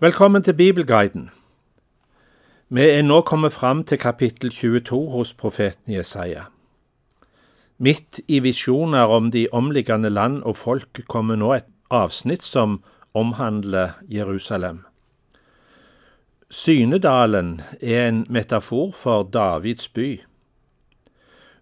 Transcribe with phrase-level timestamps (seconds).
[0.00, 1.30] Velkommen til Bibelguiden.
[2.68, 6.44] Vi er nå kommet fram til kapittel 22 hos profeten Jesaja.
[7.78, 12.78] Midt i visjoner om de omliggende land og folk kommer nå et avsnitt som
[13.14, 14.84] omhandler Jerusalem.
[16.50, 20.20] Synedalen er en metafor for Davids by.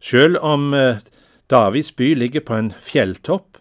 [0.00, 1.00] Selv om eh,
[1.50, 3.56] Davids by ligger på en fjelltopp,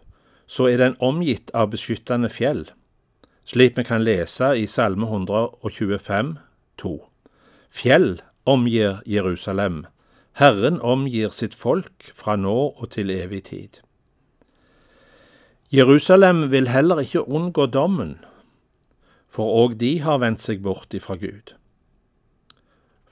[0.48, 2.68] så er den omgitt av beskyttende fjell
[3.46, 6.38] slik vi kan lese i Salme 125,
[6.78, 6.94] 2.
[7.70, 9.86] Fjell omgir Jerusalem,
[10.34, 13.82] Herren omgir sitt folk fra nå og til evig tid.
[15.72, 18.18] Jerusalem vil heller ikke unngå dommen,
[19.30, 21.56] for òg de har vendt seg bort ifra Gud.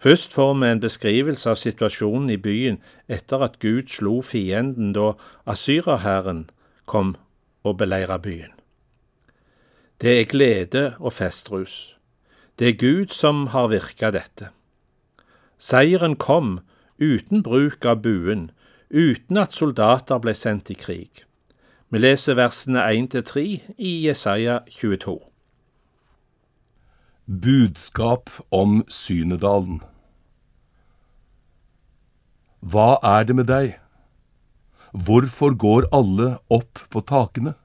[0.03, 5.13] Først får vi en beskrivelse av situasjonen i byen etter at Gud slo fienden da
[5.47, 6.49] asyrerhæren
[6.85, 7.15] kom
[7.63, 8.51] og beleira byen.
[10.03, 11.97] Det er glede og festrus.
[12.59, 14.49] Det er Gud som har virka dette.
[15.55, 16.57] Seieren kom
[16.99, 18.49] uten bruk av buen,
[18.91, 21.23] uten at soldater ble sendt i krig.
[21.87, 23.45] Vi leser versene 1–3
[23.79, 25.15] i Jesaja 22.
[27.47, 29.79] Budskap om Synedalen
[32.59, 33.77] Hva er det med deg?
[34.91, 37.55] Hvorfor går alle opp på takene?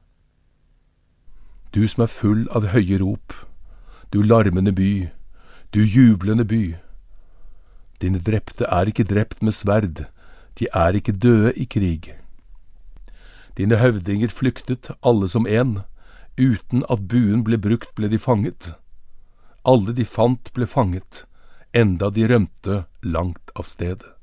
[1.74, 3.34] Du som er full av høye rop,
[4.12, 5.10] du larmende by,
[5.74, 6.78] du jublende by.
[8.00, 10.06] Dine drepte er ikke drept med sverd,
[10.58, 12.14] de er ikke døde i krig.
[13.58, 15.80] Dine høvdinger flyktet, alle som én,
[16.38, 18.72] uten at buen ble brukt ble de fanget.
[19.66, 21.24] Alle de fant ble fanget,
[21.74, 24.14] enda de rømte langt av stedet.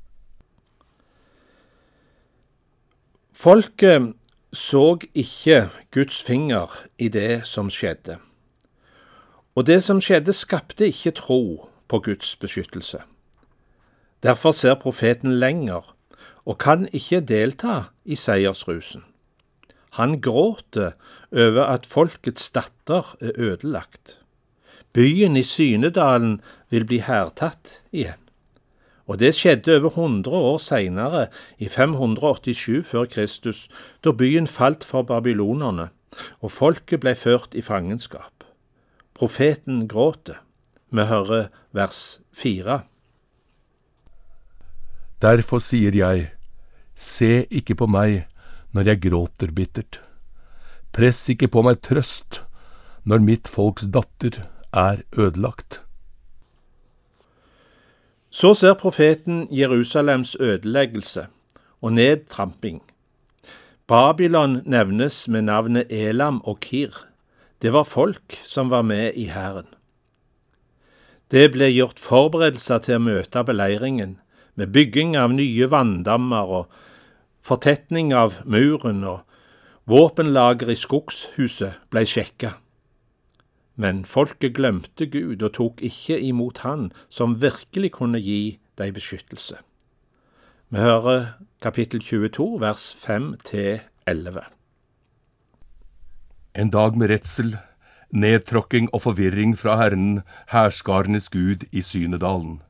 [3.36, 4.14] Folket
[4.56, 8.16] så ikke Guds finger i det som skjedde.
[9.56, 13.02] Og det som skjedde, skapte ikke tro på Guds beskyttelse.
[14.22, 15.92] Derfor ser profeten lenger
[16.44, 19.04] og kan ikke delta i seiersrusen.
[19.96, 20.92] Han gråter
[21.32, 24.18] over at folkets datter er ødelagt.
[24.92, 28.25] Byen i Synedalen vil bli hærtatt igjen
[29.06, 31.26] og det skjedde over 100 år seinere,
[31.58, 33.66] i 587 før Kristus,
[34.02, 35.90] da byen falt for babylonerne,
[36.40, 38.44] og folket ble ført i fangenskap.
[39.14, 40.42] Profeten gråter.
[40.90, 42.82] Vi hører vers fire.
[45.22, 46.30] Derfor sier jeg,
[46.94, 48.26] se ikke på meg
[48.76, 50.00] når jeg gråter bittert.
[50.92, 52.42] Press ikke på meg trøst
[53.04, 54.42] når mitt folks datter
[54.72, 55.85] er ødelagt.
[58.36, 61.26] Så ser profeten Jerusalems ødeleggelse
[61.80, 62.82] og nedtramping.
[63.88, 66.92] Babylon nevnes med navnet Elam og Kir.
[67.62, 69.70] Det var folk som var med i hæren.
[71.30, 74.18] Det ble gjort forberedelser til å møte beleiringen,
[74.54, 76.68] med bygging av nye vanndammer og
[77.40, 79.24] fortetning av muren, og
[79.88, 82.52] våpenlager i skogshuset ble sjekka.
[83.76, 89.60] Men folket glemte Gud og tok ikke imot Han som virkelig kunne gi dem beskyttelse.
[90.72, 94.40] Vi hører kapittel 22, vers 5–11.
[96.56, 97.52] En dag med redsel,
[98.10, 102.62] nedtråkking og forvirring fra Herren, hærskarenes Gud i Synedalen.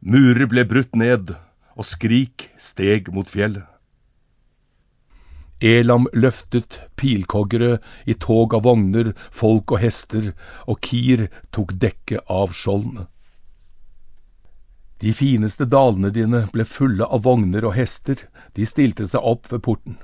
[0.00, 1.32] Murer ble brutt ned,
[1.76, 3.64] og skrik steg mot fjellet.
[5.60, 10.34] Elam løftet pilkoggere i tog av vogner, folk og hester,
[10.68, 13.06] og Kir tok dekket av skjoldene.
[15.00, 19.64] De fineste dalene dine ble fulle av vogner og hester, de stilte seg opp ved
[19.64, 19.98] porten.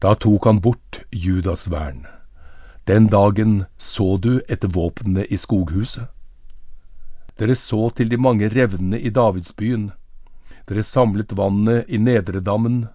[0.00, 2.06] Da tok han bort Judas vern.
[2.88, 6.08] Den dagen så du etter våpnene i skoghuset.
[7.38, 9.90] Dere så til de mange revnene i Davidsbyen.
[10.68, 12.86] Dere samlet vannet i Nedredammen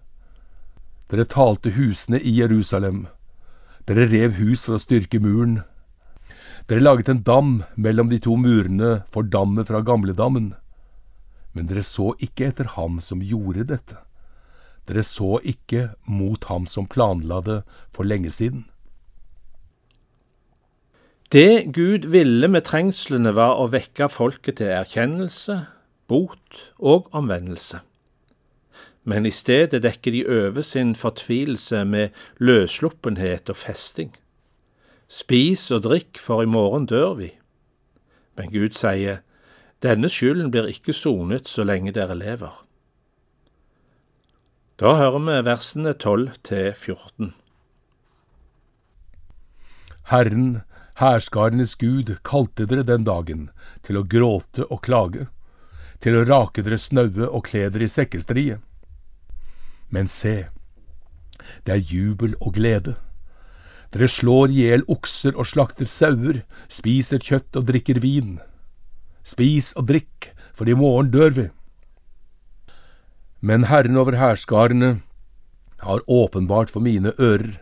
[1.13, 3.05] dere talte husene i Jerusalem.
[3.85, 5.59] Dere rev hus for å styrke muren.
[6.65, 10.55] Dere laget en dam mellom de to murene for dammet fra gamledammen.
[11.53, 13.99] Men dere så ikke etter ham som gjorde dette.
[14.89, 17.61] Dere så ikke mot ham som planla det
[17.93, 18.65] for lenge siden.
[21.29, 25.63] Det Gud ville med trengslene, var å vekke folket til erkjennelse,
[26.09, 27.85] bot og omvendelse
[29.03, 34.13] men i stedet dekker de over sin fortvilelse med løssluppenhet og festing.
[35.11, 37.33] Spis og drikk, for i morgen dør vi.
[38.37, 39.21] Men Gud sier,
[39.83, 42.55] denne skylden blir ikke sonet så lenge dere lever.
[44.79, 47.33] Da hører vi versene 12 til 14.
[50.09, 50.63] Herren,
[50.97, 53.49] Hærskarenes Gud kalte dere den dagen
[53.85, 55.27] til å gråte og klage,
[56.03, 58.59] til å rake dere snaue og kle dere i sekkestrie.
[59.93, 60.47] Men se,
[61.65, 62.95] det er jubel og glede.
[63.93, 68.39] Dere slår i hjel okser og slakter sauer, spiser kjøtt og drikker vin.
[69.23, 71.47] Spis og drikk, for i morgen dør vi.
[73.39, 75.01] Men Herren over hærskarene
[75.83, 77.59] har åpenbart for mine ører.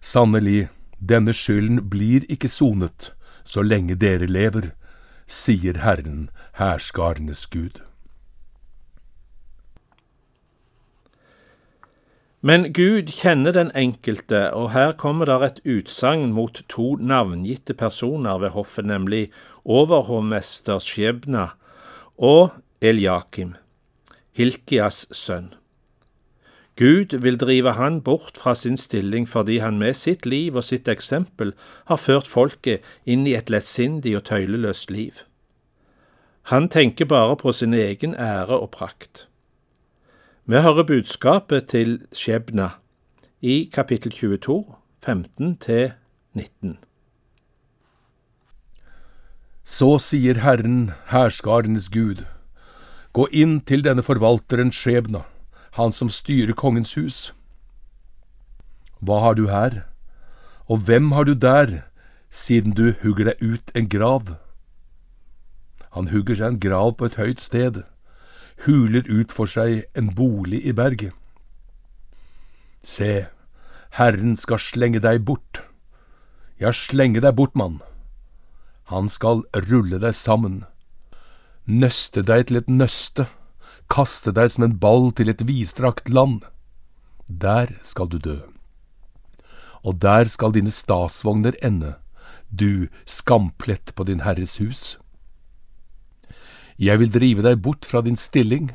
[0.00, 3.12] Sannelig, denne skylden blir ikke sonet
[3.44, 4.70] så lenge dere lever,
[5.26, 7.82] sier Herren, hærskarenes Gud.
[12.42, 18.40] Men Gud kjenner den enkelte, og her kommer det et utsagn mot to navngitte personer
[18.42, 19.28] ved hoffet, nemlig
[19.62, 21.52] overhovmester Skjebna
[22.18, 22.50] og
[22.82, 23.54] Eliakim,
[24.34, 25.52] Hilkias sønn.
[26.74, 30.88] Gud vil drive han bort fra sin stilling fordi han med sitt liv og sitt
[30.88, 31.52] eksempel
[31.86, 35.12] har ført folket inn i et lettsindig og tøyleløst liv.
[36.50, 39.28] Han tenker bare på sin egen ære og prakt.
[40.52, 42.66] Vi hører budskapet til Skjebna
[43.40, 44.64] i kapittel 22,
[45.06, 46.74] 15–19.
[49.64, 52.26] Så sier Herren, hærskarenes Gud,
[53.16, 55.22] gå inn til denne forvalteren Skjebna
[55.78, 57.22] han som styrer kongens hus.
[59.00, 59.86] Hva har du her,
[60.68, 61.78] og hvem har du der,
[62.28, 64.36] siden du hugger deg ut en grav?
[65.96, 67.84] Han hugger seg en grav på et høyt sted,
[68.66, 71.12] huler ut for seg en bolig i berget.
[72.82, 73.26] Se,
[73.98, 75.62] Herren skal slenge deg bort.
[76.60, 77.80] Ja, slenge deg bort, mann.
[78.90, 80.64] Han skal rulle deg sammen,
[81.66, 83.28] nøste deg til et nøste
[83.92, 86.40] kaste deg som en ball til et vidstrakt land.
[87.28, 88.38] Der skal du dø.
[89.82, 91.96] Og der skal dine stasvogner ende,
[92.48, 94.98] du skamplett på din Herres hus.
[96.78, 98.72] Jeg vil drive deg bort fra din stilling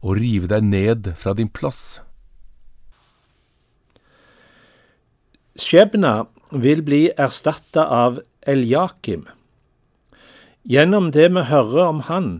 [0.00, 2.00] og rive deg ned fra din plass.
[5.60, 9.26] Skjebna vil bli erstatta av Eljakim.
[10.64, 12.30] Gjennom det vi hører om han,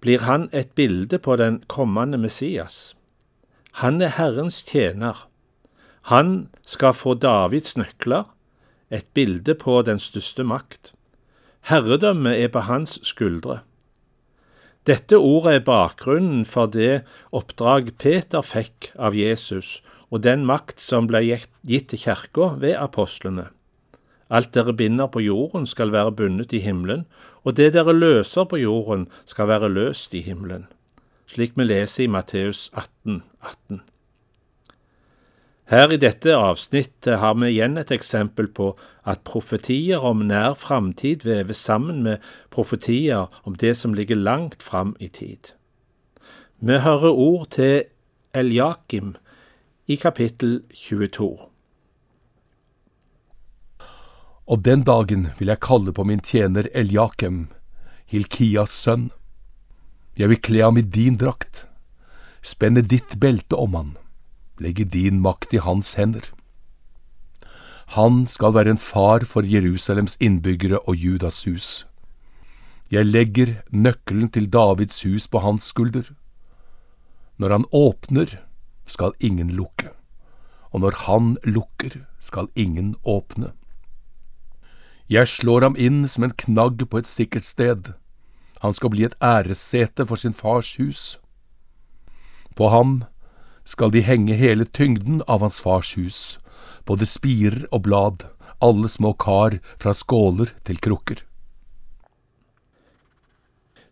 [0.00, 2.94] blir han et bilde på den kommende Messias.
[3.80, 5.26] Han er Herrens tjener.
[6.12, 8.24] Han skal få Davids nøkler,
[8.90, 10.92] et bilde på den største makt.
[11.68, 13.60] Herredømmet er på hans skuldre.
[14.86, 17.02] Dette ordet er bakgrunnen for det
[17.34, 23.50] oppdrag Peter fikk av Jesus, og den makt som ble gitt til kirka ved apostlene.
[24.28, 27.06] Alt dere binder på jorden skal være bundet i himmelen,
[27.44, 30.66] og det dere løser på jorden skal være løst i himmelen.
[31.28, 33.80] Slik vi leser i Matteus 18, 18.
[35.68, 38.70] Her i dette avsnittet har vi igjen et eksempel på
[39.04, 44.94] at profetier om nær framtid veves sammen med profetier om det som ligger langt fram
[44.96, 45.52] i tid.
[46.64, 47.84] Vi hører ord til
[48.32, 49.12] Eljakim
[49.84, 51.28] i kapittel 22.
[54.48, 57.50] Og den dagen vil jeg kalle på min tjener Eliakim,
[58.08, 59.10] Hilkias sønn.
[60.16, 61.66] Jeg vil kle ham i din drakt,
[62.40, 63.96] spenne ditt belte om han,
[64.60, 66.24] legge din makt i hans hender.
[67.96, 71.86] Han skal være en far for Jerusalems innbyggere og Judas hus.
[72.90, 76.10] Jeg legger nøkkelen til Davids hus på hans skulder.
[77.38, 78.38] Når han åpner,
[78.86, 79.90] skal ingen lukke,
[80.72, 83.52] og når han lukker, skal ingen åpne.
[85.08, 87.92] Jeg slår ham inn som en knagg på et sikkert sted.
[88.60, 91.20] Han skal bli et æressete for sin fars hus.
[92.56, 93.04] På ham
[93.68, 96.38] skal de henge hele tyngden av hans fars hus,
[96.88, 98.24] både spirer og blad,
[98.64, 101.20] alle små kar fra skåler til krukker.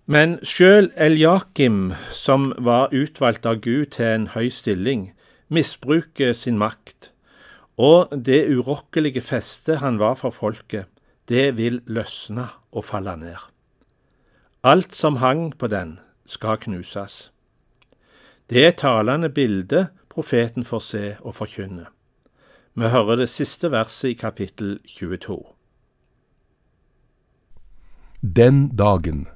[0.06, 5.10] Men sjøl Eljakim, som var utvalgt av Gud til en høy stilling,
[5.50, 7.10] misbruker sin makt,
[7.76, 10.86] og det urokkelige festet han var for folket,
[11.28, 13.50] det vil løsne og falle ned.
[14.62, 17.30] Alt som hang på den, skal knuses.
[18.50, 21.86] Det er talende bilde profeten får se og forkynne.
[22.74, 25.40] Vi hører det siste verset i kapittel 22.
[28.22, 29.26] Den dagen,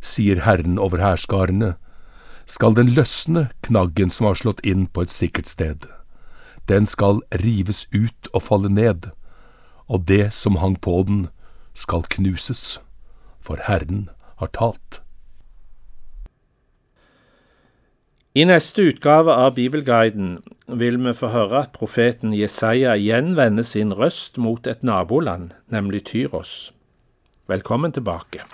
[0.00, 1.74] sier Herren over hærskarene,
[2.46, 5.84] skal den løsne knaggen som har slått inn på et sikkert sted.
[6.68, 9.10] Den skal rives ut og falle ned
[9.88, 11.28] og det som hang på den,
[11.74, 12.80] skal knuses,
[13.40, 15.00] for Herren har talt.
[18.38, 20.36] I neste utgave av Bibelguiden
[20.80, 26.04] vil vi få høre at profeten Jesaja igjen vender sin røst mot et naboland, nemlig
[26.12, 26.52] Tyros.
[27.50, 28.44] Velkommen tilbake.